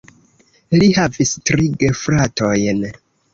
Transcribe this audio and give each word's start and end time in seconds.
Li 0.83 0.87
havis 0.99 1.33
tri 1.51 1.67
gefratojn. 1.85 2.83